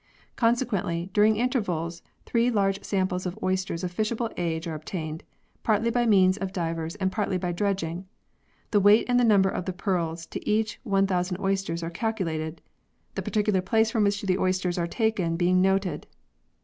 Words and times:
Consequently, 0.35 1.11
during 1.13 1.35
intervals, 1.35 2.01
three 2.25 2.49
large 2.49 2.83
samples 2.83 3.27
of 3.27 3.37
oysters 3.43 3.83
of 3.83 3.91
fishable 3.95 4.33
age 4.35 4.65
are 4.67 4.73
obtained, 4.73 5.23
partly 5.61 5.91
by 5.91 6.07
means 6.07 6.37
of 6.37 6.51
divers 6.51 6.95
and 6.95 7.11
partly 7.11 7.37
by 7.37 7.51
dredging. 7.51 8.07
The 8.71 8.79
weight 8.79 9.05
and 9.07 9.19
the 9.19 9.23
number 9.23 9.49
of 9.49 9.65
the 9.65 9.73
pearls 9.73 10.25
to 10.33 10.49
each 10.49 10.79
1000 10.85 11.37
oysters 11.39 11.83
are 11.83 11.91
calculated, 11.91 12.61
the 13.13 13.21
.particular 13.21 13.61
place 13.61 13.91
from 13.91 14.05
which 14.05 14.23
the 14.23 14.39
oysters 14.39 14.79
are 14.79 14.87
taken 14.87 15.37
being 15.37 15.61
noted. 15.61 16.07